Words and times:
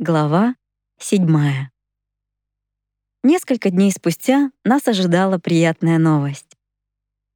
Глава 0.00 0.54
7. 1.00 1.26
Несколько 3.24 3.70
дней 3.70 3.90
спустя 3.90 4.52
нас 4.64 4.86
ожидала 4.86 5.38
приятная 5.38 5.98
новость. 5.98 6.56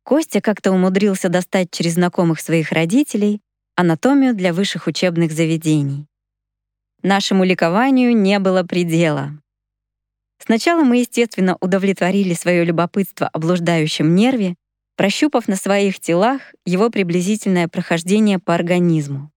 Костя 0.04 0.40
как-то 0.40 0.70
умудрился 0.70 1.28
достать 1.28 1.72
через 1.72 1.94
знакомых 1.94 2.38
своих 2.38 2.70
родителей 2.70 3.40
анатомию 3.74 4.32
для 4.32 4.52
высших 4.52 4.86
учебных 4.86 5.32
заведений. 5.32 6.06
Нашему 7.02 7.42
ликованию 7.42 8.16
не 8.16 8.38
было 8.38 8.62
предела. 8.62 9.32
Сначала 10.38 10.84
мы, 10.84 10.98
естественно, 10.98 11.56
удовлетворили 11.60 12.34
свое 12.34 12.62
любопытство 12.62 13.26
о 13.26 13.40
блуждающем 13.40 14.14
нерве, 14.14 14.54
прощупав 14.94 15.48
на 15.48 15.56
своих 15.56 15.98
телах 15.98 16.54
его 16.64 16.90
приблизительное 16.90 17.66
прохождение 17.66 18.38
по 18.38 18.54
организму. 18.54 19.32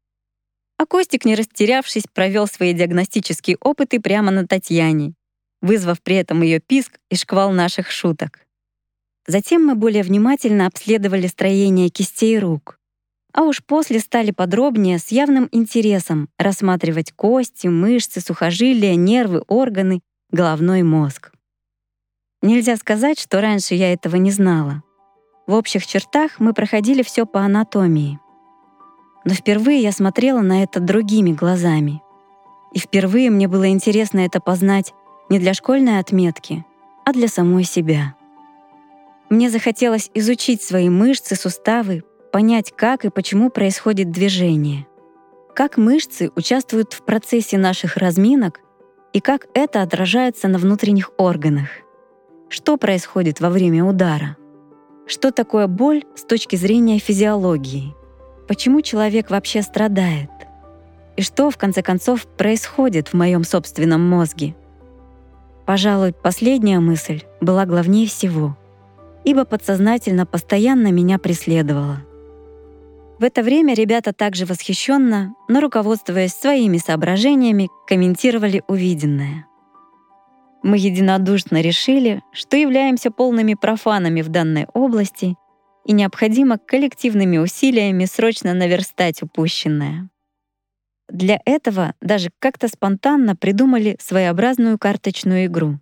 А 0.78 0.86
Костик, 0.86 1.24
не 1.24 1.36
растерявшись, 1.36 2.04
провел 2.14 2.48
свои 2.48 2.74
диагностические 2.74 3.58
опыты 3.62 4.02
прямо 4.02 4.32
на 4.32 4.46
Татьяне, 4.46 5.14
вызвав 5.62 6.02
при 6.02 6.18
этом 6.18 6.42
ее 6.42 6.60
писк 6.60 7.00
и 7.10 7.16
шквал 7.16 7.52
наших 7.52 7.90
шуток. 7.90 8.42
Затем 9.26 9.66
мы 9.66 9.76
более 9.76 10.04
внимательно 10.04 10.68
обследовали 10.68 11.28
строение 11.28 11.90
кистей 11.90 12.38
рук, 12.40 12.78
а 13.34 13.44
уж 13.44 13.64
после 13.64 14.00
стали 14.00 14.32
подробнее 14.32 15.00
с 15.00 15.10
явным 15.10 15.48
интересом 15.52 16.30
рассматривать 16.38 17.14
кости, 17.14 17.68
мышцы, 17.68 18.20
сухожилия, 18.20 18.96
нервы, 18.96 19.44
органы, 19.48 20.02
головной 20.30 20.84
мозг. 20.84 21.32
Нельзя 22.42 22.76
сказать, 22.76 23.20
что 23.20 23.42
раньше 23.42 23.76
я 23.76 23.92
этого 23.94 24.18
не 24.18 24.30
знала. 24.30 24.84
В 25.48 25.54
общих 25.54 25.88
чертах 25.88 26.40
мы 26.40 26.54
проходили 26.54 27.02
все 27.02 27.26
по 27.26 27.40
анатомии— 27.40 28.20
но 29.26 29.34
впервые 29.34 29.82
я 29.82 29.92
смотрела 29.92 30.42
на 30.42 30.64
это 30.64 30.80
другими 30.80 31.32
глазами. 31.32 32.02
И 32.72 32.80
впервые 32.80 33.30
мне 33.32 33.48
было 33.48 33.68
интересно 33.68 34.20
это 34.20 34.40
познать 34.40 34.94
не 35.30 35.40
для 35.40 35.54
школьной 35.54 36.00
отметки, 36.00 36.64
а 37.04 37.12
для 37.12 37.28
самой 37.28 37.64
себя. 37.64 38.16
Мне 39.30 39.50
захотелось 39.50 40.12
изучить 40.14 40.62
свои 40.62 40.90
мышцы, 40.90 41.36
суставы, 41.36 42.04
понять, 42.32 42.72
как 42.76 43.06
и 43.06 43.10
почему 43.10 43.50
происходит 43.50 44.12
движение, 44.12 44.86
как 45.56 45.78
мышцы 45.78 46.32
участвуют 46.36 46.94
в 46.94 47.04
процессе 47.04 47.58
наших 47.58 47.98
разминок 47.98 48.60
и 49.14 49.22
как 49.22 49.48
это 49.56 49.82
отражается 49.82 50.48
на 50.48 50.60
внутренних 50.60 51.12
органах, 51.18 51.70
что 52.50 52.78
происходит 52.78 53.40
во 53.40 53.50
время 53.50 53.84
удара, 53.84 54.38
что 55.08 55.32
такое 55.32 55.66
боль 55.68 56.04
с 56.16 56.24
точки 56.24 56.56
зрения 56.56 57.00
физиологии— 57.00 57.96
Почему 58.48 58.82
человек 58.82 59.32
вообще 59.32 59.62
страдает? 59.62 60.30
И 61.18 61.22
что, 61.22 61.50
в 61.50 61.58
конце 61.58 61.82
концов, 61.82 62.28
происходит 62.28 63.08
в 63.10 63.14
моем 63.14 63.44
собственном 63.44 64.08
мозге? 64.08 64.56
Пожалуй, 65.66 66.14
последняя 66.14 66.80
мысль 66.80 67.24
была 67.42 67.66
главнее 67.66 68.08
всего, 68.08 68.56
ибо 69.24 69.46
подсознательно 69.46 70.26
постоянно 70.26 70.92
меня 70.92 71.18
преследовала. 71.18 72.02
В 73.18 73.24
это 73.24 73.42
время 73.42 73.74
ребята 73.74 74.14
также 74.14 74.46
восхищенно, 74.46 75.34
но 75.48 75.62
руководствуясь 75.62 76.34
своими 76.34 76.78
соображениями, 76.78 77.70
комментировали 77.88 78.62
увиденное. 78.68 79.48
Мы 80.62 80.78
единодушно 80.78 81.62
решили, 81.62 82.22
что 82.34 82.58
являемся 82.58 83.10
полными 83.10 83.54
профанами 83.54 84.22
в 84.22 84.30
данной 84.30 84.68
области 84.74 85.36
и 85.86 85.94
необходимо 85.94 86.58
коллективными 86.58 87.38
усилиями 87.38 88.06
срочно 88.06 88.54
наверстать 88.54 89.22
упущенное. 89.22 90.10
Для 91.08 91.40
этого 91.46 91.94
даже 92.02 92.32
как-то 92.40 92.68
спонтанно 92.68 93.36
придумали 93.36 93.96
своеобразную 94.02 94.80
карточную 94.80 95.46
игру. 95.46 95.80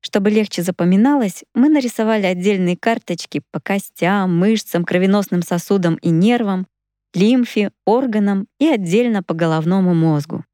Чтобы 0.00 0.30
легче 0.30 0.62
запоминалось, 0.62 1.42
мы 1.52 1.68
нарисовали 1.68 2.26
отдельные 2.26 2.76
карточки 2.76 3.42
по 3.50 3.60
костям, 3.60 4.38
мышцам, 4.38 4.84
кровеносным 4.84 5.42
сосудам 5.42 5.96
и 5.96 6.10
нервам, 6.10 6.68
лимфе, 7.12 7.72
органам 7.84 8.46
и 8.60 8.68
отдельно 8.68 9.24
по 9.24 9.34
головному 9.34 9.94
мозгу. 9.94 10.44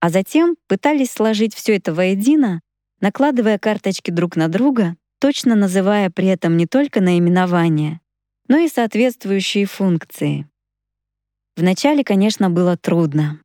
А 0.00 0.10
затем 0.10 0.56
пытались 0.66 1.12
сложить 1.12 1.54
все 1.54 1.76
это 1.76 1.94
воедино, 1.94 2.60
накладывая 3.00 3.58
карточки 3.58 4.10
друг 4.10 4.34
на 4.34 4.48
друга 4.48 4.96
точно 5.18 5.54
называя 5.54 6.10
при 6.10 6.26
этом 6.28 6.56
не 6.56 6.66
только 6.66 7.00
наименование, 7.00 8.00
но 8.48 8.58
и 8.58 8.68
соответствующие 8.68 9.66
функции. 9.66 10.48
Вначале, 11.56 12.04
конечно, 12.04 12.50
было 12.50 12.76
трудно, 12.76 13.40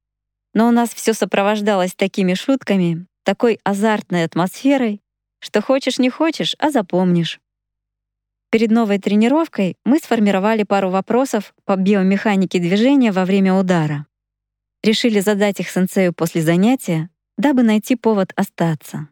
но 0.53 0.67
у 0.67 0.71
нас 0.71 0.93
все 0.93 1.13
сопровождалось 1.13 1.95
такими 1.95 2.35
шутками, 2.35 3.07
такой 3.23 3.59
азартной 3.63 4.23
атмосферой, 4.23 5.01
что 5.39 5.61
хочешь 5.61 5.99
не 5.99 6.09
хочешь, 6.09 6.55
а 6.59 6.69
запомнишь. 6.69 7.39
Перед 8.51 8.69
новой 8.69 8.99
тренировкой 8.99 9.77
мы 9.83 9.97
сформировали 9.97 10.63
пару 10.63 10.89
вопросов 10.91 11.55
по 11.65 11.75
биомеханике 11.75 12.59
движения 12.59 13.11
во 13.11 13.25
время 13.25 13.55
удара. 13.55 14.05
Решили 14.83 15.21
задать 15.21 15.59
их 15.59 15.69
сенсею 15.69 16.13
после 16.13 16.43
занятия, 16.43 17.09
дабы 17.37 17.63
найти 17.63 17.95
повод 17.95 18.31
остаться. 18.35 19.07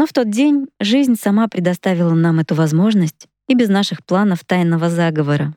Но 0.00 0.06
в 0.06 0.14
тот 0.14 0.30
день 0.30 0.68
жизнь 0.80 1.14
сама 1.14 1.46
предоставила 1.46 2.14
нам 2.14 2.40
эту 2.40 2.54
возможность 2.54 3.28
и 3.48 3.54
без 3.54 3.68
наших 3.68 4.02
планов 4.02 4.46
тайного 4.46 4.88
заговора. 4.88 5.54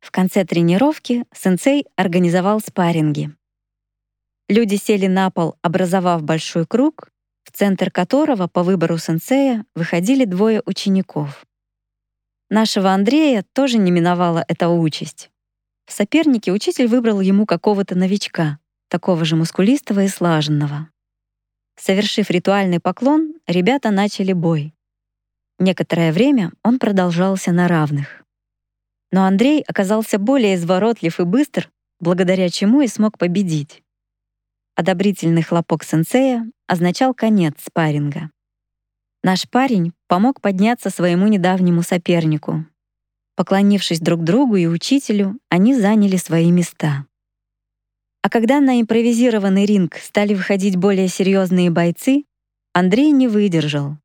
В 0.00 0.10
конце 0.10 0.44
тренировки 0.44 1.24
сенсей 1.34 1.86
организовал 1.96 2.60
спарринги. 2.60 3.34
Люди 4.50 4.74
сели 4.74 5.06
на 5.06 5.30
пол, 5.30 5.56
образовав 5.62 6.22
большой 6.22 6.66
круг, 6.66 7.08
в 7.44 7.52
центр 7.52 7.90
которого 7.90 8.46
по 8.46 8.62
выбору 8.62 8.98
сенсея 8.98 9.64
выходили 9.74 10.26
двое 10.26 10.60
учеников. 10.66 11.46
Нашего 12.50 12.90
Андрея 12.90 13.42
тоже 13.54 13.78
не 13.78 13.90
миновала 13.90 14.44
эта 14.48 14.68
участь. 14.68 15.30
В 15.86 15.94
сопернике 15.94 16.52
учитель 16.52 16.88
выбрал 16.88 17.22
ему 17.22 17.46
какого-то 17.46 17.94
новичка, 17.94 18.58
такого 18.88 19.24
же 19.24 19.34
мускулистого 19.34 20.00
и 20.00 20.08
слаженного. 20.08 20.90
Совершив 21.76 22.30
ритуальный 22.30 22.80
поклон, 22.80 23.34
ребята 23.46 23.90
начали 23.90 24.32
бой. 24.32 24.74
Некоторое 25.58 26.12
время 26.12 26.52
он 26.62 26.78
продолжался 26.78 27.52
на 27.52 27.68
равных. 27.68 28.24
Но 29.12 29.24
Андрей 29.24 29.62
оказался 29.62 30.18
более 30.18 30.56
изворотлив 30.56 31.20
и 31.20 31.24
быстр, 31.24 31.70
благодаря 32.00 32.48
чему 32.48 32.80
и 32.80 32.88
смог 32.88 33.18
победить. 33.18 33.82
Одобрительный 34.76 35.42
хлопок 35.42 35.84
сенсея 35.84 36.50
означал 36.66 37.14
конец 37.14 37.54
спарринга. 37.64 38.30
Наш 39.22 39.48
парень 39.48 39.92
помог 40.08 40.40
подняться 40.40 40.90
своему 40.90 41.28
недавнему 41.28 41.82
сопернику. 41.82 42.66
Поклонившись 43.36 44.00
друг 44.00 44.22
другу 44.22 44.56
и 44.56 44.66
учителю, 44.66 45.38
они 45.48 45.74
заняли 45.74 46.16
свои 46.16 46.50
места. 46.50 47.06
А 48.24 48.30
когда 48.30 48.58
на 48.60 48.80
импровизированный 48.80 49.66
ринг 49.66 49.96
стали 49.96 50.32
выходить 50.32 50.76
более 50.76 51.08
серьезные 51.08 51.68
бойцы, 51.68 52.24
Андрей 52.72 53.10
не 53.10 53.28
выдержал. 53.28 53.98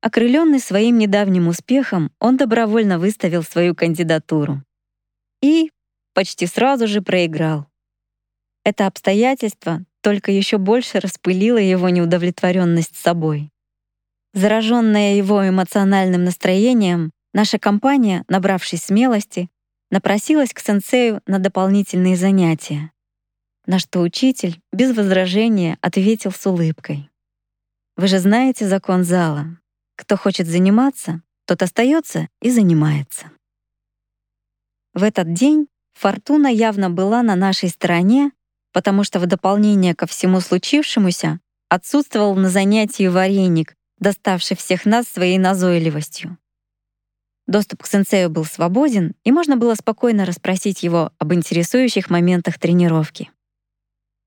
Окрыленный 0.00 0.60
своим 0.60 0.96
недавним 0.96 1.48
успехом, 1.48 2.10
он 2.20 2.38
добровольно 2.38 2.98
выставил 2.98 3.42
свою 3.42 3.74
кандидатуру. 3.74 4.62
И 5.42 5.70
почти 6.14 6.46
сразу 6.46 6.86
же 6.86 7.02
проиграл. 7.02 7.66
Это 8.64 8.86
обстоятельство 8.86 9.84
только 10.00 10.32
еще 10.32 10.56
больше 10.56 10.98
распылило 10.98 11.58
его 11.58 11.90
неудовлетворенность 11.90 12.96
собой. 12.96 13.50
Зараженная 14.32 15.16
его 15.16 15.46
эмоциональным 15.46 16.24
настроением, 16.24 17.10
наша 17.34 17.58
компания, 17.58 18.24
набравшись 18.26 18.84
смелости, 18.84 19.50
напросилась 19.90 20.54
к 20.54 20.60
сенсею 20.60 21.20
на 21.26 21.38
дополнительные 21.38 22.16
занятия 22.16 22.90
на 23.66 23.78
что 23.78 24.00
учитель 24.00 24.60
без 24.72 24.96
возражения 24.96 25.78
ответил 25.80 26.32
с 26.32 26.46
улыбкой. 26.46 27.10
«Вы 27.96 28.08
же 28.08 28.18
знаете 28.18 28.66
закон 28.68 29.04
зала. 29.04 29.58
Кто 29.96 30.16
хочет 30.16 30.46
заниматься, 30.46 31.22
тот 31.46 31.62
остается 31.62 32.28
и 32.40 32.50
занимается». 32.50 33.30
В 34.92 35.02
этот 35.02 35.32
день 35.32 35.68
фортуна 35.94 36.48
явно 36.48 36.90
была 36.90 37.22
на 37.22 37.36
нашей 37.36 37.68
стороне, 37.68 38.32
потому 38.72 39.04
что 39.04 39.20
в 39.20 39.26
дополнение 39.26 39.94
ко 39.94 40.06
всему 40.06 40.40
случившемуся 40.40 41.40
отсутствовал 41.68 42.34
на 42.36 42.48
занятии 42.48 43.06
вареник, 43.06 43.76
доставший 43.98 44.56
всех 44.56 44.84
нас 44.84 45.06
своей 45.06 45.38
назойливостью. 45.38 46.38
Доступ 47.46 47.82
к 47.82 47.86
сенсею 47.86 48.30
был 48.30 48.44
свободен, 48.44 49.14
и 49.22 49.32
можно 49.32 49.56
было 49.56 49.74
спокойно 49.74 50.24
расспросить 50.24 50.82
его 50.82 51.12
об 51.18 51.34
интересующих 51.34 52.08
моментах 52.10 52.58
тренировки. 52.58 53.30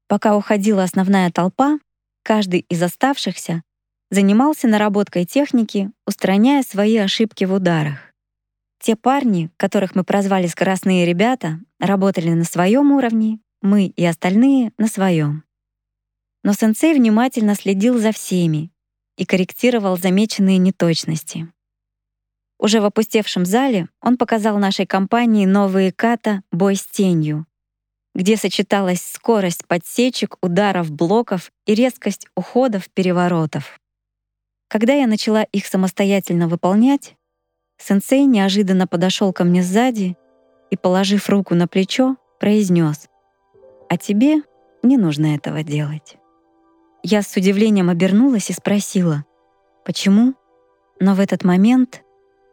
Пока 0.08 0.38
уходила 0.38 0.84
основная 0.84 1.32
толпа, 1.32 1.80
каждый 2.24 2.62
из 2.62 2.82
оставшихся 2.82 3.64
занимался 4.10 4.68
наработкой 4.68 5.26
техники, 5.26 5.92
устраняя 6.06 6.64
свои 6.64 6.96
ошибки 6.98 7.44
в 7.44 7.54
ударах. 7.54 8.00
Те 8.80 8.96
парни, 8.96 9.50
которых 9.58 9.96
мы 9.96 10.04
прозвали 10.04 10.48
«скоростные 10.48 11.06
ребята», 11.06 11.60
работали 11.80 12.30
на 12.30 12.46
своем 12.46 12.92
уровне, 12.92 13.40
мы 13.62 13.88
и 13.88 14.06
остальные— 14.06 14.72
на 14.78 14.88
своем. 14.88 15.44
но 16.44 16.54
сенсей 16.54 16.94
внимательно 16.94 17.56
следил 17.56 17.98
за 17.98 18.14
всеми 18.14 18.72
и 19.18 19.26
корректировал 19.26 19.98
замеченные 19.98 20.60
неточности. 20.60 21.52
Уже 22.60 22.80
в 22.80 22.86
опустевшем 22.86 23.46
зале 23.46 23.90
он 24.00 24.18
показал 24.18 24.58
нашей 24.58 24.86
компании 24.86 25.46
новые 25.46 25.92
ката 25.92 26.44
«Бой 26.52 26.78
с 26.78 26.86
тенью», 26.86 27.47
где 28.18 28.36
сочеталась 28.36 29.02
скорость 29.02 29.68
подсечек, 29.68 30.38
ударов, 30.42 30.92
блоков 30.92 31.52
и 31.68 31.76
резкость 31.76 32.28
уходов, 32.36 32.90
переворотов. 32.90 33.80
Когда 34.68 34.94
я 34.96 35.06
начала 35.06 35.44
их 35.44 35.68
самостоятельно 35.68 36.48
выполнять, 36.48 37.16
сенсей 37.78 38.26
неожиданно 38.26 38.88
подошел 38.88 39.32
ко 39.32 39.44
мне 39.44 39.62
сзади 39.62 40.18
и, 40.72 40.76
положив 40.76 41.30
руку 41.30 41.54
на 41.54 41.68
плечо, 41.68 42.18
произнес: 42.40 43.08
«А 43.88 43.98
тебе 43.98 44.42
не 44.82 44.98
нужно 44.98 45.36
этого 45.36 45.62
делать». 45.62 46.18
Я 47.04 47.22
с 47.22 47.38
удивлением 47.38 47.90
обернулась 47.92 48.50
и 48.50 48.54
спросила, 48.54 49.26
«Почему?» 49.86 50.34
Но 51.00 51.14
в 51.14 51.20
этот 51.20 51.44
момент 51.44 52.02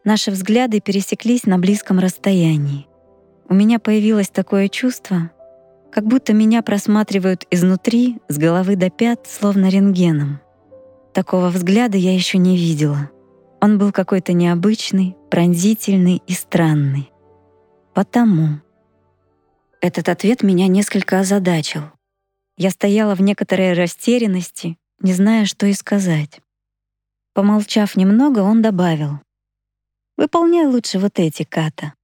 наши 0.05 0.31
взгляды 0.31 0.81
пересеклись 0.81 1.47
на 1.47 1.59
близком 1.59 1.99
расстоянии. 1.99 2.87
У 3.49 3.55
меня 3.55 3.79
появилось 3.79 4.29
такое 4.29 4.69
чувство, 4.69 5.31
как 5.94 6.08
будто 6.08 6.32
меня 6.32 6.61
просматривают 6.62 7.46
изнутри, 7.52 8.19
с 8.26 8.37
головы 8.37 8.75
до 8.75 8.91
пят, 8.91 9.29
словно 9.29 9.69
рентгеном. 9.69 10.41
Такого 11.12 11.50
взгляда 11.50 11.96
я 11.96 12.12
еще 12.12 12.37
не 12.37 12.56
видела. 12.56 13.12
Он 13.61 13.79
был 13.79 13.93
какой-то 13.93 14.32
необычный, 14.32 15.17
пронзительный 15.31 16.20
и 16.26 16.32
странный. 16.32 17.12
Потому. 17.94 18.61
Этот 19.81 20.08
ответ 20.08 20.43
меня 20.43 20.67
несколько 20.67 21.20
озадачил. 21.20 21.82
Я 22.56 22.70
стояла 22.70 23.14
в 23.14 23.23
некоторой 23.23 23.75
растерянности, 23.75 24.76
не 24.99 25.12
зная, 25.12 25.44
что 25.44 25.67
и 25.67 25.73
сказать. 25.75 26.41
Помолчав 27.35 27.94
немного, 27.94 28.41
он 28.41 28.62
добавил. 28.62 29.20
«Выполняй 30.17 30.67
лучше 30.67 30.99
вот 30.99 31.20
эти 31.20 31.44
ката». 31.44 31.94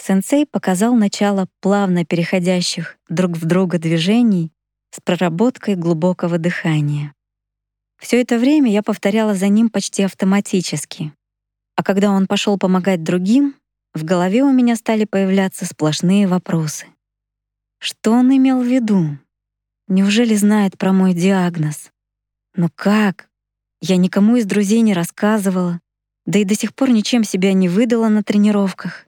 Сенсей 0.00 0.46
показал 0.46 0.94
начало 0.94 1.48
плавно 1.60 2.04
переходящих 2.04 2.96
друг 3.08 3.32
в 3.32 3.44
друга 3.44 3.78
движений 3.78 4.52
с 4.90 5.00
проработкой 5.00 5.74
глубокого 5.74 6.38
дыхания. 6.38 7.14
Все 7.98 8.20
это 8.20 8.38
время 8.38 8.70
я 8.70 8.82
повторяла 8.82 9.34
за 9.34 9.48
ним 9.48 9.68
почти 9.70 10.04
автоматически. 10.04 11.12
А 11.74 11.82
когда 11.82 12.10
он 12.10 12.26
пошел 12.26 12.56
помогать 12.58 13.02
другим, 13.02 13.56
в 13.92 14.04
голове 14.04 14.44
у 14.44 14.52
меня 14.52 14.76
стали 14.76 15.04
появляться 15.04 15.66
сплошные 15.66 16.28
вопросы. 16.28 16.86
Что 17.80 18.12
он 18.12 18.34
имел 18.34 18.60
в 18.62 18.66
виду? 18.66 19.18
Неужели 19.88 20.34
знает 20.34 20.78
про 20.78 20.92
мой 20.92 21.12
диагноз? 21.12 21.90
Но 22.54 22.68
как? 22.74 23.28
Я 23.80 23.96
никому 23.96 24.36
из 24.36 24.46
друзей 24.46 24.80
не 24.80 24.94
рассказывала, 24.94 25.80
да 26.24 26.38
и 26.38 26.44
до 26.44 26.54
сих 26.54 26.74
пор 26.74 26.90
ничем 26.90 27.24
себя 27.24 27.52
не 27.52 27.68
выдала 27.68 28.08
на 28.08 28.22
тренировках. 28.22 29.07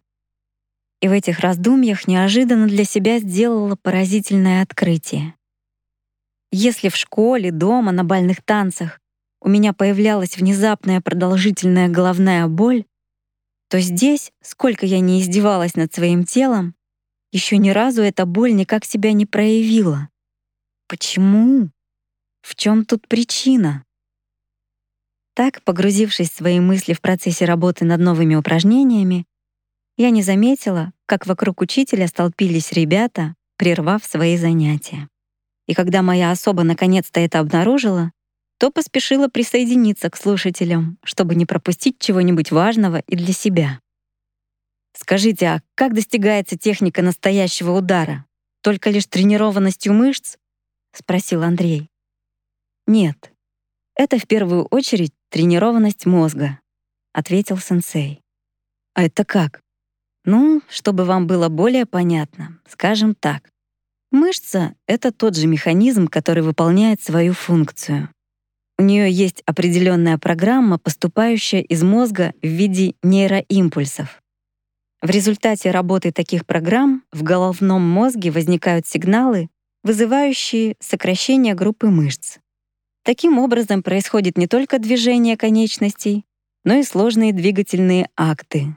И 1.00 1.08
в 1.08 1.12
этих 1.12 1.40
раздумьях 1.40 2.06
неожиданно 2.06 2.66
для 2.66 2.84
себя 2.84 3.18
сделала 3.18 3.76
поразительное 3.76 4.62
открытие. 4.62 5.34
Если 6.52 6.88
в 6.88 6.96
школе, 6.96 7.50
дома, 7.50 7.92
на 7.92 8.04
бальных 8.04 8.42
танцах 8.42 9.00
у 9.40 9.48
меня 9.48 9.72
появлялась 9.72 10.36
внезапная 10.36 11.00
продолжительная 11.00 11.88
головная 11.88 12.46
боль, 12.48 12.84
то 13.68 13.80
здесь, 13.80 14.32
сколько 14.42 14.84
я 14.84 15.00
не 15.00 15.20
издевалась 15.20 15.76
над 15.76 15.94
своим 15.94 16.24
телом, 16.24 16.74
еще 17.32 17.56
ни 17.56 17.70
разу 17.70 18.02
эта 18.02 18.26
боль 18.26 18.52
никак 18.54 18.84
себя 18.84 19.12
не 19.12 19.26
проявила. 19.26 20.08
Почему? 20.88 21.70
В 22.42 22.56
чем 22.56 22.84
тут 22.84 23.06
причина? 23.06 23.84
Так, 25.34 25.62
погрузившись 25.62 26.30
в 26.30 26.36
свои 26.36 26.58
мысли 26.58 26.92
в 26.92 27.00
процессе 27.00 27.44
работы 27.44 27.84
над 27.84 28.00
новыми 28.00 28.34
упражнениями, 28.34 29.24
я 29.96 30.10
не 30.10 30.22
заметила, 30.22 30.92
как 31.06 31.26
вокруг 31.26 31.60
учителя 31.60 32.06
столпились 32.06 32.72
ребята, 32.72 33.34
прервав 33.56 34.04
свои 34.04 34.36
занятия. 34.36 35.08
И 35.66 35.74
когда 35.74 36.02
моя 36.02 36.30
особа 36.30 36.62
наконец-то 36.62 37.20
это 37.20 37.38
обнаружила, 37.38 38.12
то 38.58 38.70
поспешила 38.70 39.28
присоединиться 39.28 40.10
к 40.10 40.16
слушателям, 40.16 40.98
чтобы 41.02 41.34
не 41.34 41.46
пропустить 41.46 41.98
чего-нибудь 41.98 42.50
важного 42.50 43.00
и 43.06 43.16
для 43.16 43.32
себя. 43.32 43.80
Скажите, 44.92 45.46
а 45.46 45.62
как 45.74 45.94
достигается 45.94 46.58
техника 46.58 47.02
настоящего 47.02 47.72
удара? 47.72 48.26
Только 48.62 48.90
лишь 48.90 49.06
тренированностью 49.06 49.94
мышц? 49.94 50.36
спросил 50.92 51.42
Андрей. 51.42 51.88
Нет. 52.86 53.32
Это 53.94 54.18
в 54.18 54.26
первую 54.26 54.64
очередь 54.66 55.12
тренированность 55.30 56.04
мозга, 56.04 56.60
ответил 57.12 57.58
сенсей. 57.58 58.20
А 58.94 59.04
это 59.04 59.24
как? 59.24 59.62
Ну, 60.24 60.62
чтобы 60.68 61.04
вам 61.04 61.26
было 61.26 61.48
более 61.48 61.86
понятно, 61.86 62.58
скажем 62.68 63.14
так. 63.14 63.50
Мышца— 64.10 64.74
это 64.86 65.12
тот 65.12 65.36
же 65.36 65.46
механизм, 65.46 66.08
который 66.08 66.42
выполняет 66.42 67.00
свою 67.00 67.32
функцию. 67.32 68.10
У 68.78 68.82
нее 68.82 69.10
есть 69.10 69.42
определенная 69.46 70.18
программа, 70.18 70.78
поступающая 70.78 71.60
из 71.60 71.82
мозга 71.82 72.34
в 72.42 72.46
виде 72.46 72.94
нейроимпульсов. 73.02 74.22
В 75.02 75.08
результате 75.08 75.70
работы 75.70 76.12
таких 76.12 76.44
программ 76.44 77.04
в 77.12 77.22
головном 77.22 77.82
мозге 77.82 78.30
возникают 78.30 78.86
сигналы, 78.86 79.48
вызывающие 79.82 80.76
сокращение 80.80 81.54
группы 81.54 81.88
мышц. 81.88 82.38
Таким 83.04 83.38
образом 83.38 83.82
происходит 83.82 84.36
не 84.36 84.46
только 84.46 84.78
движение 84.78 85.36
конечностей, 85.36 86.24
но 86.64 86.74
и 86.74 86.82
сложные 86.82 87.32
двигательные 87.32 88.08
акты. 88.16 88.76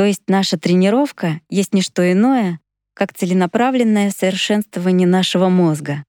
То 0.00 0.06
есть 0.06 0.22
наша 0.28 0.58
тренировка 0.58 1.42
есть 1.50 1.74
не 1.74 1.82
что 1.82 2.10
иное, 2.10 2.58
как 2.94 3.12
целенаправленное 3.12 4.10
совершенствование 4.10 5.06
нашего 5.06 5.50
мозга, 5.50 6.04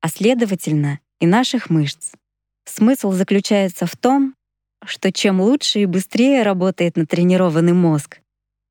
а 0.00 0.08
следовательно 0.08 0.98
и 1.20 1.26
наших 1.28 1.70
мышц. 1.70 2.14
Смысл 2.64 3.12
заключается 3.12 3.86
в 3.86 3.96
том, 3.96 4.34
что 4.84 5.12
чем 5.12 5.40
лучше 5.40 5.78
и 5.78 5.86
быстрее 5.86 6.42
работает 6.42 6.96
натренированный 6.96 7.74
мозг, 7.74 8.18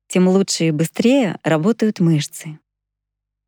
тем 0.06 0.28
лучше 0.28 0.64
и 0.64 0.70
быстрее 0.70 1.38
работают 1.44 1.98
мышцы. 1.98 2.58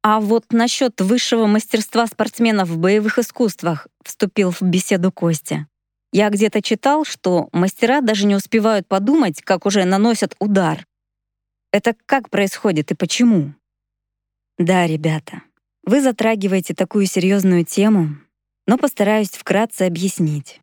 А 0.02 0.20
вот 0.20 0.46
насчет 0.52 1.02
высшего 1.02 1.44
мастерства 1.44 2.06
спортсменов 2.06 2.70
в 2.70 2.78
боевых 2.78 3.18
искусствах 3.18 3.88
вступил 4.02 4.52
в 4.52 4.62
беседу 4.62 5.12
Костя. 5.12 5.66
Я 6.12 6.30
где-то 6.30 6.62
читал, 6.62 7.04
что 7.04 7.50
мастера 7.52 8.00
даже 8.00 8.24
не 8.24 8.36
успевают 8.36 8.88
подумать, 8.88 9.42
как 9.42 9.66
уже 9.66 9.84
наносят 9.84 10.34
удар. 10.38 10.86
Это 11.72 11.94
как 12.06 12.30
происходит 12.30 12.90
и 12.90 12.94
почему? 12.94 13.54
Да, 14.58 14.86
ребята, 14.86 15.42
вы 15.84 16.02
затрагиваете 16.02 16.74
такую 16.74 17.06
серьезную 17.06 17.64
тему, 17.64 18.16
но 18.66 18.76
постараюсь 18.76 19.30
вкратце 19.30 19.82
объяснить. 19.82 20.60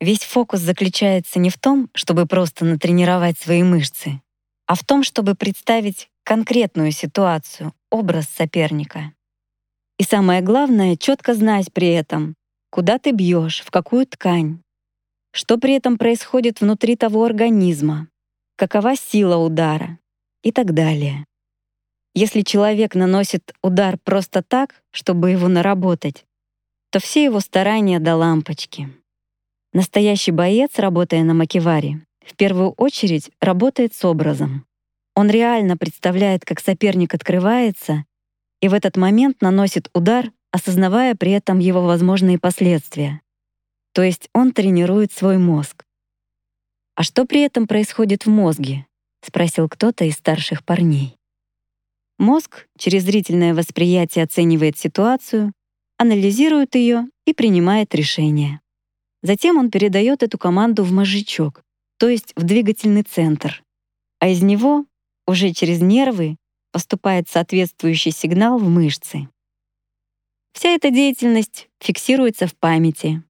Весь 0.00 0.22
фокус 0.22 0.60
заключается 0.60 1.38
не 1.38 1.50
в 1.50 1.58
том, 1.58 1.90
чтобы 1.92 2.26
просто 2.26 2.64
натренировать 2.64 3.38
свои 3.38 3.62
мышцы, 3.62 4.22
а 4.66 4.74
в 4.74 4.84
том, 4.84 5.02
чтобы 5.02 5.34
представить 5.34 6.08
конкретную 6.24 6.92
ситуацию, 6.92 7.74
образ 7.90 8.26
соперника. 8.28 9.12
И 9.98 10.04
самое 10.04 10.40
главное, 10.40 10.96
четко 10.96 11.34
знать 11.34 11.72
при 11.72 11.88
этом, 11.88 12.34
куда 12.70 12.98
ты 12.98 13.10
бьешь, 13.10 13.60
в 13.60 13.70
какую 13.70 14.06
ткань, 14.06 14.62
что 15.32 15.58
при 15.58 15.74
этом 15.74 15.98
происходит 15.98 16.60
внутри 16.60 16.96
того 16.96 17.24
организма, 17.24 18.08
какова 18.58 18.96
сила 18.96 19.36
удара 19.36 19.98
и 20.42 20.50
так 20.50 20.74
далее. 20.74 21.24
Если 22.14 22.42
человек 22.42 22.96
наносит 22.96 23.54
удар 23.62 23.96
просто 24.02 24.42
так, 24.42 24.82
чтобы 24.90 25.30
его 25.30 25.46
наработать, 25.46 26.26
то 26.90 26.98
все 26.98 27.22
его 27.22 27.38
старания 27.38 28.00
до 28.00 28.16
лампочки. 28.16 28.88
Настоящий 29.72 30.32
боец, 30.32 30.78
работая 30.78 31.22
на 31.22 31.34
макеваре, 31.34 32.04
в 32.26 32.34
первую 32.34 32.72
очередь 32.72 33.30
работает 33.40 33.94
с 33.94 34.04
образом. 34.04 34.66
Он 35.14 35.30
реально 35.30 35.76
представляет, 35.76 36.44
как 36.44 36.58
соперник 36.58 37.14
открывается, 37.14 38.04
и 38.60 38.68
в 38.68 38.74
этот 38.74 38.96
момент 38.96 39.40
наносит 39.40 39.88
удар, 39.94 40.32
осознавая 40.50 41.14
при 41.14 41.30
этом 41.30 41.60
его 41.60 41.82
возможные 41.82 42.38
последствия. 42.40 43.20
То 43.92 44.02
есть 44.02 44.28
он 44.32 44.52
тренирует 44.52 45.12
свой 45.12 45.38
мозг. 45.38 45.84
«А 46.98 47.04
что 47.04 47.26
при 47.26 47.42
этом 47.42 47.68
происходит 47.68 48.26
в 48.26 48.28
мозге?»— 48.28 48.84
спросил 49.24 49.68
кто-то 49.68 50.04
из 50.04 50.14
старших 50.14 50.64
парней. 50.64 51.16
Мозг 52.18 52.66
через 52.76 53.04
зрительное 53.04 53.54
восприятие 53.54 54.24
оценивает 54.24 54.76
ситуацию, 54.76 55.52
анализирует 55.96 56.74
ее 56.74 57.08
и 57.24 57.34
принимает 57.34 57.94
решение. 57.94 58.60
Затем 59.22 59.58
он 59.58 59.70
передает 59.70 60.24
эту 60.24 60.38
команду 60.38 60.82
в 60.82 60.90
мозжечок, 60.90 61.62
то 61.98 62.08
есть 62.08 62.32
в 62.34 62.42
двигательный 62.42 63.04
центр, 63.04 63.62
а 64.18 64.26
из 64.26 64.42
него 64.42 64.84
уже 65.24 65.52
через 65.52 65.80
нервы 65.80 66.36
поступает 66.72 67.28
соответствующий 67.28 68.10
сигнал 68.10 68.58
в 68.58 68.68
мышцы. 68.68 69.28
Вся 70.52 70.70
эта 70.70 70.90
деятельность 70.90 71.68
фиксируется 71.78 72.48
в 72.48 72.56
памяти. 72.56 73.22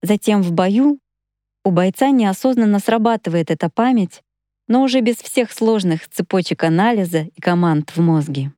Затем 0.00 0.42
в 0.42 0.52
бою 0.52 1.00
у 1.64 1.70
бойца 1.70 2.10
неосознанно 2.10 2.78
срабатывает 2.78 3.50
эта 3.50 3.68
память, 3.68 4.22
но 4.68 4.82
уже 4.82 5.00
без 5.00 5.16
всех 5.16 5.52
сложных 5.52 6.08
цепочек 6.08 6.64
анализа 6.64 7.28
и 7.34 7.40
команд 7.40 7.90
в 7.90 8.00
мозге. 8.00 8.52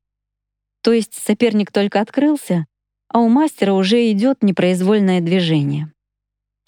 То 0.83 0.92
есть 0.92 1.14
соперник 1.14 1.73
только 1.73 2.00
открылся, 2.00 2.66
а 3.09 3.21
у 3.21 3.28
мастера 3.28 3.73
уже 3.73 4.11
идет 4.11 4.42
непроизвольное 4.42 5.21
движение. 5.21 5.92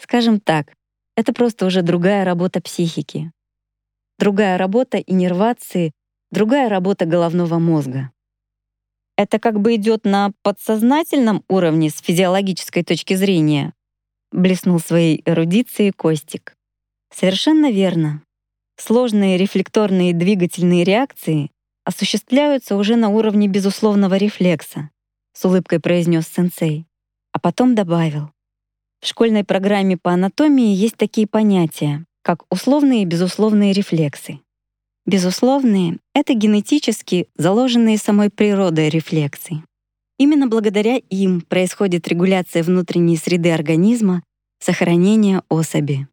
Скажем 0.01 0.41
так, 0.41 0.75
это 1.17 1.33
просто 1.33 1.67
уже 1.67 1.83
другая 1.83 2.25
работа 2.25 2.61
психики. 2.61 3.33
Другая 4.19 4.59
работа 4.59 4.99
иннервации, 4.99 5.93
другая 6.31 6.69
работа 6.69 7.07
головного 7.07 7.59
мозга. 7.59 8.11
Это 9.17 9.39
как 9.39 9.61
бы 9.61 9.75
идет 9.77 10.05
на 10.05 10.33
подсознательном 10.43 11.45
уровне 11.49 11.91
с 11.91 12.01
физиологической 12.01 12.83
точки 12.83 13.15
зрения, 13.15 13.75
блеснул 14.33 14.81
своей 14.81 15.23
эрудицией 15.25 15.93
Костик. 15.93 16.57
Совершенно 17.15 17.71
верно. 17.71 18.23
Сложные 18.77 19.37
рефлекторные 19.37 20.15
двигательные 20.15 20.85
реакции 20.85 21.51
осуществляются 21.85 22.77
уже 22.77 22.97
на 22.97 23.11
уровне 23.11 23.49
безусловного 23.49 24.17
рефлекса, 24.17 24.91
с 25.35 25.45
улыбкой 25.45 25.81
произнес 25.81 26.27
сенсей, 26.27 26.87
а 27.33 27.39
потом 27.39 27.75
добавил. 27.75 28.31
В 29.01 29.07
школьной 29.07 29.45
программе 29.45 29.97
по 29.97 30.13
анатомии 30.13 30.75
есть 30.75 30.97
такие 30.97 31.27
понятия, 31.27 32.05
как 32.23 32.45
условные 32.51 33.03
и 33.03 33.07
безусловные 33.07 33.73
рефлексы. 33.73 34.39
Безусловные— 35.05 35.99
это 36.15 36.35
генетически 36.35 37.29
заложенные 37.37 37.99
самой 37.99 38.31
природой 38.31 38.89
рефлексы. 38.89 39.65
Именно 40.23 40.47
благодаря 40.47 40.99
им 41.11 41.41
происходит 41.41 42.07
регуляция 42.07 42.63
внутренней 42.63 43.17
среды 43.17 43.51
организма, 43.51 44.23
сохранение 44.61 45.43
особи. 45.49 46.07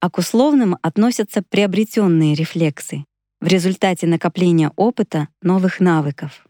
А 0.00 0.10
к 0.10 0.18
условным 0.18 0.76
относятся 0.82 1.44
приобретенные 1.48 2.34
рефлексы 2.34 3.04
в 3.40 3.46
результате 3.46 4.08
накопления 4.08 4.72
опыта 4.74 5.28
новых 5.40 5.78
навыков. 5.78 6.48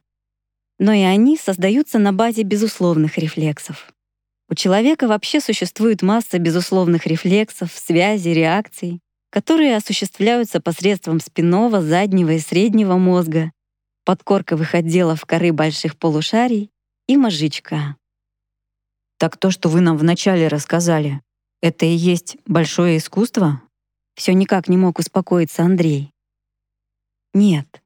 Но 0.78 0.94
и 0.94 1.02
они 1.02 1.36
создаются 1.36 1.98
на 1.98 2.14
базе 2.14 2.42
безусловных 2.42 3.18
рефлексов. 3.18 3.92
У 4.48 4.54
человека 4.54 5.08
вообще 5.08 5.42
существует 5.42 6.00
масса 6.00 6.38
безусловных 6.38 7.06
рефлексов, 7.06 7.70
связей, 7.70 8.32
реакций, 8.32 9.00
которые 9.28 9.76
осуществляются 9.76 10.62
посредством 10.62 11.20
спинного, 11.20 11.82
заднего 11.82 12.30
и 12.30 12.38
среднего 12.38 12.96
мозга, 12.96 13.52
подкорковых 14.06 14.74
отделов 14.74 15.26
коры 15.26 15.52
больших 15.52 15.98
полушарий 15.98 16.70
и 17.08 17.16
мозжечка. 17.16 17.96
Так 19.18 19.36
то, 19.36 19.50
что 19.50 19.68
вы 19.68 19.80
нам 19.80 19.98
вначале 19.98 20.46
рассказали, 20.46 21.20
это 21.60 21.86
и 21.86 21.94
есть 21.94 22.36
большое 22.46 22.98
искусство? 22.98 23.60
Все 24.14 24.32
никак 24.32 24.68
не 24.68 24.76
мог 24.76 25.00
успокоиться 25.00 25.64
Андрей. 25.64 26.12
Нет, 27.34 27.82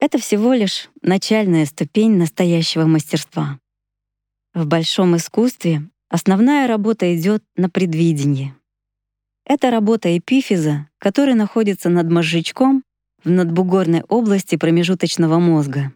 это 0.00 0.18
всего 0.18 0.52
лишь 0.52 0.90
начальная 1.00 1.64
ступень 1.64 2.18
настоящего 2.18 2.84
мастерства. 2.84 3.58
В 4.52 4.66
большом 4.66 5.16
искусстве 5.16 5.88
основная 6.10 6.68
работа 6.68 7.16
идет 7.16 7.42
на 7.56 7.70
предвидении. 7.70 8.54
Это 9.46 9.70
работа 9.70 10.16
эпифиза, 10.16 10.88
который 10.98 11.34
находится 11.34 11.88
над 11.88 12.10
мозжечком 12.10 12.84
в 13.24 13.30
надбугорной 13.30 14.02
области 14.02 14.56
промежуточного 14.56 15.38
мозга. 15.38 15.92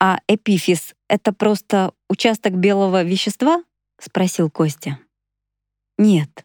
А 0.00 0.20
эпифиз— 0.28 0.94
это 1.08 1.32
просто 1.32 1.92
участок 2.08 2.54
белого 2.54 3.02
вещества? 3.02 3.64
спросил 4.00 4.50
Костя. 4.50 4.98
Нет. 5.96 6.44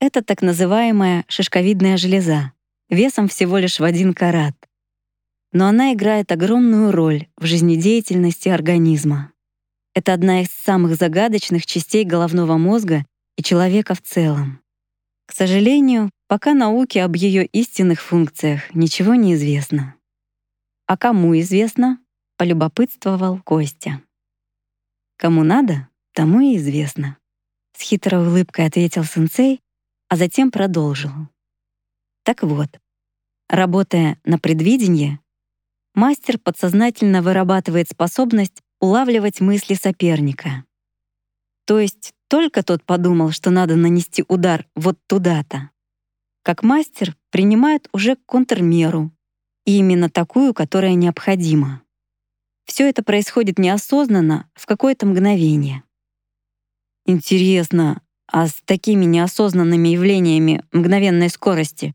Это 0.00 0.22
так 0.22 0.42
называемая 0.42 1.24
шишковидная 1.28 1.96
железа, 1.96 2.52
весом 2.88 3.28
всего 3.28 3.58
лишь 3.58 3.80
в 3.80 3.84
один 3.84 4.14
карат 4.14 4.54
но 5.52 5.66
она 5.66 5.92
играет 5.92 6.30
огромную 6.32 6.92
роль 6.92 7.26
в 7.36 7.44
жизнедеятельности 7.44 8.48
организма. 8.48 9.32
Это 9.94 10.12
одна 10.12 10.42
из 10.42 10.48
самых 10.48 10.94
загадочных 10.94 11.66
частей 11.66 12.04
головного 12.04 12.56
мозга 12.56 13.04
и 13.36 13.42
человека 13.42 13.94
в 13.94 14.02
целом. 14.02 14.60
К 15.26 15.32
сожалению, 15.32 16.10
пока 16.30 16.54
науке 16.54 17.02
об 17.02 17.16
ее 17.16 17.44
истинных 17.44 18.00
функциях 18.00 18.72
ничего 18.72 19.16
не 19.16 19.34
известно. 19.34 19.96
А 20.86 20.96
кому 20.96 21.36
известно, 21.40 21.98
полюбопытствовал 22.36 23.40
Костя. 23.42 24.00
Кому 25.16 25.42
надо, 25.42 25.88
тому 26.12 26.40
и 26.40 26.56
известно. 26.56 27.16
С 27.76 27.82
хитрой 27.82 28.28
улыбкой 28.28 28.66
ответил 28.66 29.02
сенсей, 29.02 29.60
а 30.08 30.14
затем 30.14 30.52
продолжил. 30.52 31.10
Так 32.22 32.44
вот, 32.44 32.68
работая 33.48 34.20
на 34.24 34.38
предвидение, 34.38 35.18
мастер 35.94 36.38
подсознательно 36.38 37.22
вырабатывает 37.22 37.88
способность 37.90 38.62
улавливать 38.78 39.40
мысли 39.40 39.74
соперника. 39.74 40.64
То 41.64 41.80
есть 41.80 42.12
только 42.28 42.62
тот 42.62 42.84
подумал, 42.84 43.32
что 43.32 43.50
надо 43.50 43.74
нанести 43.74 44.24
удар 44.28 44.68
вот 44.76 44.96
туда-то. 45.08 45.70
Как 46.42 46.62
мастер 46.62 47.16
принимает 47.30 47.88
уже 47.92 48.16
контрмеру, 48.26 49.12
и 49.66 49.78
именно 49.78 50.08
такую, 50.08 50.54
которая 50.54 50.94
необходима. 50.94 51.82
Все 52.64 52.88
это 52.88 53.02
происходит 53.02 53.58
неосознанно 53.58 54.48
в 54.54 54.66
какое-то 54.66 55.06
мгновение. 55.06 55.82
Интересно, 57.06 58.02
а 58.26 58.46
с 58.46 58.54
такими 58.64 59.04
неосознанными 59.04 59.88
явлениями 59.88 60.64
мгновенной 60.72 61.28
скорости 61.30 61.94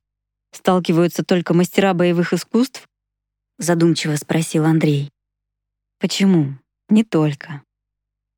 сталкиваются 0.51 1.23
только 1.23 1.53
мастера 1.53 1.93
боевых 1.93 2.33
искусств 2.33 2.87
задумчиво 3.57 4.15
спросил 4.15 4.65
Андрей. 4.65 5.11
Почему? 5.99 6.57
Не 6.89 7.03
только. 7.03 7.63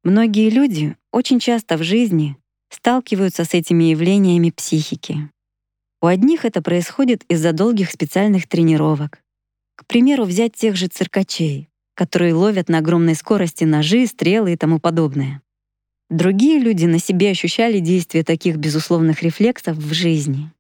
Многие 0.04 0.50
люди 0.50 0.96
очень 1.12 1.40
часто 1.40 1.78
в 1.78 1.84
жизни 1.84 2.38
сталкиваются 2.70 3.46
с 3.46 3.54
этими 3.54 3.86
явлениями 3.86 4.52
психики. 4.52 5.30
У 6.00 6.06
одних 6.06 6.46
это 6.46 6.62
происходит 6.62 7.24
из-за 7.28 7.54
долгих 7.54 7.90
специальных 7.90 8.48
тренировок. 8.48 9.20
К 9.76 9.86
примеру, 9.88 10.26
взять 10.26 10.54
тех 10.54 10.76
же 10.76 10.88
циркачей, 10.88 11.70
которые 11.96 12.36
ловят 12.36 12.70
на 12.70 12.80
огромной 12.80 13.16
скорости 13.16 13.64
ножи, 13.64 14.06
стрелы 14.06 14.54
и 14.54 14.58
тому 14.58 14.80
подобное. 14.80 15.42
Другие 16.10 16.60
люди 16.60 16.86
на 16.86 17.00
себе 17.00 17.32
ощущали 17.32 17.80
действие 17.80 18.24
таких 18.24 18.58
безусловных 18.58 19.24
рефлексов 19.24 19.76
в 19.78 19.94
жизни. 19.94 20.52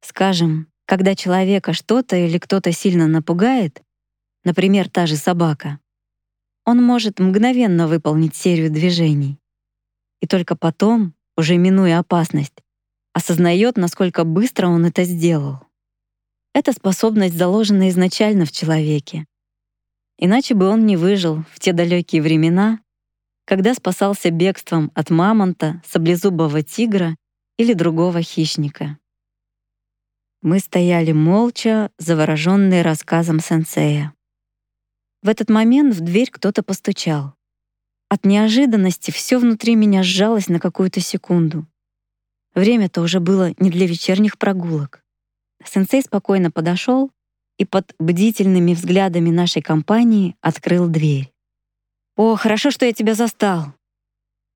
Скажем, 0.00 0.66
когда 0.86 1.14
человека 1.14 1.72
что-то 1.72 2.16
или 2.16 2.38
кто-то 2.38 2.72
сильно 2.72 3.06
напугает, 3.06 3.80
например, 4.44 4.90
та 4.90 5.06
же 5.06 5.16
собака, 5.16 5.78
он 6.66 6.82
может 6.82 7.20
мгновенно 7.20 7.86
выполнить 7.86 8.34
серию 8.34 8.70
движений. 8.70 9.38
И 10.20 10.26
только 10.26 10.56
потом, 10.56 11.14
уже 11.36 11.56
минуя 11.56 12.00
опасность, 12.00 12.62
осознает, 13.12 13.76
насколько 13.76 14.24
быстро 14.24 14.68
он 14.68 14.86
это 14.86 15.04
сделал. 15.04 15.60
Эта 16.54 16.72
способность 16.72 17.36
заложена 17.36 17.88
изначально 17.88 18.44
в 18.44 18.52
человеке. 18.52 19.26
Иначе 20.18 20.54
бы 20.54 20.68
он 20.68 20.86
не 20.86 20.96
выжил 20.96 21.44
в 21.52 21.58
те 21.58 21.72
далекие 21.72 22.22
времена, 22.22 22.80
когда 23.44 23.74
спасался 23.74 24.30
бегством 24.30 24.92
от 24.94 25.10
мамонта, 25.10 25.82
саблезубого 25.86 26.62
тигра 26.62 27.16
или 27.56 27.72
другого 27.72 28.22
хищника. 28.22 28.98
Мы 30.42 30.58
стояли 30.58 31.12
молча, 31.12 31.90
завороженные 31.98 32.82
рассказом 32.82 33.40
сенсея. 33.40 34.14
В 35.22 35.28
этот 35.28 35.48
момент 35.50 35.94
в 35.94 36.00
дверь 36.00 36.30
кто-то 36.30 36.62
постучал. 36.62 37.34
От 38.08 38.26
неожиданности 38.26 39.10
все 39.10 39.38
внутри 39.38 39.74
меня 39.76 40.02
сжалось 40.02 40.48
на 40.48 40.58
какую-то 40.58 41.00
секунду. 41.00 41.66
Время-то 42.54 43.00
уже 43.00 43.20
было 43.20 43.52
не 43.58 43.70
для 43.70 43.86
вечерних 43.86 44.38
прогулок. 44.38 45.02
Сенсей 45.64 46.02
спокойно 46.02 46.50
подошел 46.50 47.10
и 47.58 47.64
под 47.64 47.94
бдительными 47.98 48.74
взглядами 48.74 49.30
нашей 49.30 49.62
компании 49.62 50.36
открыл 50.40 50.88
дверь. 50.88 51.32
«О, 52.16 52.36
хорошо, 52.36 52.70
что 52.70 52.84
я 52.84 52.92
тебя 52.92 53.14
застал!» 53.14 53.72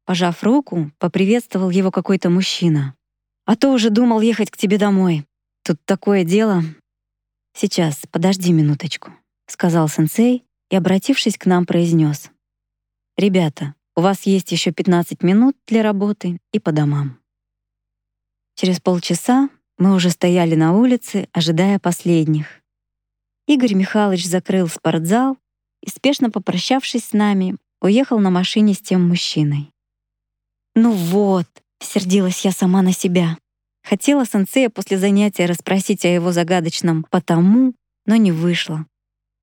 Пожав 0.05 0.43
руку, 0.43 0.91
поприветствовал 0.99 1.71
его 1.71 1.91
какой-то 1.91 2.31
мужчина. 2.31 2.95
«А 3.45 3.57
то 3.57 3.73
уже 3.73 3.91
думал 3.91 4.21
ехать 4.21 4.51
к 4.51 4.57
тебе 4.57 4.79
домой. 4.79 5.25
Тут 5.67 5.79
такое 5.85 6.23
дело. 6.23 6.63
Сейчас, 7.53 8.03
подожди 8.13 8.53
минуточку, 8.53 9.13
сказал 9.49 9.89
сенсей 9.89 10.45
и, 10.71 10.77
обратившись 10.77 11.37
к 11.37 11.47
нам, 11.47 11.67
произнес: 11.67 12.31
Ребята, 13.17 13.75
у 13.97 14.03
вас 14.03 14.27
есть 14.27 14.53
еще 14.53 14.71
15 14.71 15.23
минут 15.23 15.57
для 15.67 15.83
работы 15.83 16.39
и 16.53 16.61
по 16.61 16.71
домам. 16.71 17.19
Через 18.57 18.81
полчаса 18.81 19.51
мы 19.77 19.95
уже 19.95 20.09
стояли 20.09 20.55
на 20.55 20.73
улице, 20.73 21.29
ожидая 21.33 21.79
последних. 21.79 22.63
Игорь 23.47 23.75
Михайлович 23.75 24.27
закрыл 24.27 24.67
спортзал 24.67 25.37
и, 25.83 25.91
спешно 25.91 26.31
попрощавшись 26.31 27.05
с 27.05 27.13
нами, 27.13 27.57
уехал 27.83 28.19
на 28.19 28.31
машине 28.31 28.73
с 28.73 28.81
тем 28.81 29.07
мужчиной. 29.07 29.71
«Ну 30.75 30.93
вот»,— 30.93 31.47
сердилась 31.81 32.47
я 32.47 32.51
сама 32.51 32.81
на 32.81 32.93
себя. 32.93 33.37
Хотела 33.85 34.25
сенсея 34.25 34.71
после 34.71 34.99
занятия 34.99 35.45
расспросить 35.45 36.07
о 36.07 36.09
его 36.09 36.33
загадочном 36.33 37.05
«потому», 37.11 37.75
но 38.07 38.17
не 38.17 38.33
вышло. 38.33 38.87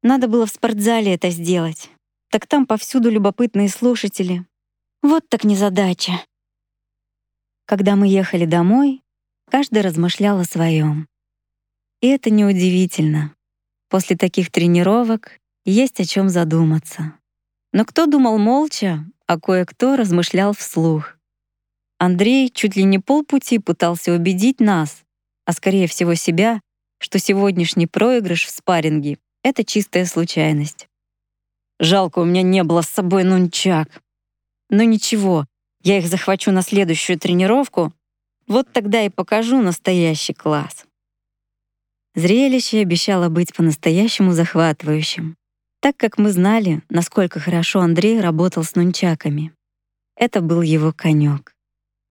Надо 0.01 0.27
было 0.27 0.47
в 0.47 0.49
спортзале 0.49 1.13
это 1.13 1.29
сделать. 1.29 1.91
Так 2.31 2.47
там 2.47 2.65
повсюду 2.65 3.11
любопытные 3.11 3.69
слушатели. 3.69 4.43
Вот 5.03 5.23
так 5.29 5.43
незадача. 5.43 6.13
Когда 7.65 7.95
мы 7.95 8.07
ехали 8.07 8.45
домой, 8.45 9.01
каждый 9.49 9.81
размышлял 9.81 10.39
о 10.39 10.45
своем. 10.45 11.07
И 12.01 12.07
это 12.07 12.29
неудивительно. 12.29 13.33
После 13.89 14.17
таких 14.17 14.51
тренировок 14.51 15.39
есть 15.65 15.99
о 15.99 16.05
чем 16.05 16.29
задуматься. 16.29 17.13
Но 17.71 17.85
кто 17.85 18.05
думал 18.05 18.37
молча, 18.37 19.05
а 19.27 19.39
кое-кто 19.39 19.95
размышлял 19.95 20.53
вслух. 20.53 21.17
Андрей 21.97 22.49
чуть 22.49 22.75
ли 22.75 22.83
не 22.83 22.99
полпути 22.99 23.59
пытался 23.59 24.13
убедить 24.13 24.59
нас, 24.59 25.03
а 25.45 25.53
скорее 25.53 25.87
всего 25.87 26.15
себя, 26.15 26.59
что 26.99 27.19
сегодняшний 27.19 27.87
проигрыш 27.87 28.45
в 28.45 28.49
спарринге— 28.49 29.17
это 29.43 29.63
чистая 29.63 30.05
случайность. 30.05 30.87
Жалко, 31.79 32.19
у 32.19 32.25
меня 32.25 32.41
не 32.41 32.63
было 32.63 32.81
с 32.81 32.89
собой 32.89 33.23
нунчак. 33.23 34.01
Но 34.69 34.83
ничего, 34.83 35.45
я 35.83 35.97
их 35.99 36.07
захвачу 36.07 36.51
на 36.51 36.61
следующую 36.61 37.19
тренировку, 37.19 37.93
вот 38.47 38.71
тогда 38.71 39.03
и 39.03 39.09
покажу 39.09 39.61
настоящий 39.61 40.33
класс. 40.33 40.85
Зрелище 42.15 42.81
обещало 42.81 43.29
быть 43.29 43.53
по-настоящему 43.53 44.33
захватывающим, 44.33 45.35
так 45.81 45.97
как 45.97 46.17
мы 46.17 46.31
знали, 46.31 46.81
насколько 46.89 47.39
хорошо 47.39 47.81
Андрей 47.81 48.19
работал 48.21 48.63
с 48.63 48.75
нунчаками. 48.75 49.53
Это 50.15 50.41
был 50.41 50.61
его 50.61 50.93
конек. 50.93 51.52